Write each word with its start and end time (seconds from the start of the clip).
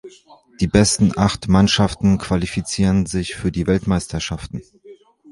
Die 0.59 0.65
besten 0.65 1.15
acht 1.15 1.47
Mannschaften 1.47 2.17
qualifizieren 2.17 3.05
sich 3.05 3.35
für 3.35 3.51
die 3.51 3.67
Weltmeisterschaften. 3.67 4.63